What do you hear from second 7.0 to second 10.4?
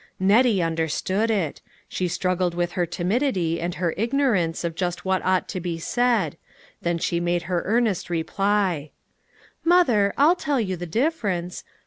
made her earnest reply:" Mother, I'll